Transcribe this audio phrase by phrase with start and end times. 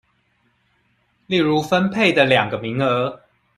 [1.27, 3.19] 例如分配的二個名額